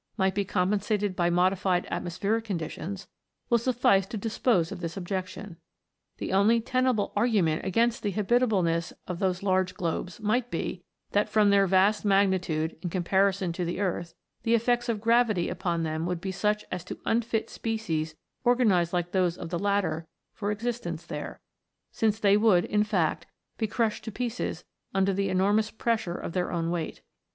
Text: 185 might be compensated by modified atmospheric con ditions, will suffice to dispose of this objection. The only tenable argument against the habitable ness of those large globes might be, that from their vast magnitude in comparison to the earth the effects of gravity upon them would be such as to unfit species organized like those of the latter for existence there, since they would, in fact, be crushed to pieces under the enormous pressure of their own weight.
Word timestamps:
185 0.15 0.25
might 0.25 0.35
be 0.35 0.51
compensated 0.51 1.15
by 1.15 1.29
modified 1.29 1.87
atmospheric 1.91 2.45
con 2.45 2.57
ditions, 2.57 3.05
will 3.51 3.59
suffice 3.59 4.03
to 4.07 4.17
dispose 4.17 4.71
of 4.71 4.79
this 4.79 4.97
objection. 4.97 5.57
The 6.17 6.33
only 6.33 6.59
tenable 6.59 7.13
argument 7.15 7.63
against 7.63 8.01
the 8.01 8.09
habitable 8.09 8.63
ness 8.63 8.93
of 9.07 9.19
those 9.19 9.43
large 9.43 9.75
globes 9.75 10.19
might 10.19 10.49
be, 10.49 10.83
that 11.11 11.29
from 11.29 11.51
their 11.51 11.67
vast 11.67 12.03
magnitude 12.03 12.77
in 12.81 12.89
comparison 12.89 13.53
to 13.53 13.63
the 13.63 13.79
earth 13.79 14.15
the 14.41 14.55
effects 14.55 14.89
of 14.89 15.01
gravity 15.01 15.49
upon 15.49 15.83
them 15.83 16.07
would 16.07 16.19
be 16.19 16.31
such 16.31 16.65
as 16.71 16.83
to 16.85 16.97
unfit 17.05 17.51
species 17.51 18.15
organized 18.43 18.93
like 18.93 19.11
those 19.11 19.37
of 19.37 19.49
the 19.51 19.59
latter 19.59 20.07
for 20.33 20.49
existence 20.49 21.05
there, 21.05 21.39
since 21.91 22.17
they 22.19 22.35
would, 22.35 22.65
in 22.65 22.83
fact, 22.83 23.27
be 23.59 23.67
crushed 23.67 24.03
to 24.05 24.11
pieces 24.11 24.65
under 24.95 25.13
the 25.13 25.29
enormous 25.29 25.69
pressure 25.69 26.15
of 26.17 26.33
their 26.33 26.51
own 26.51 26.71
weight. 26.71 27.03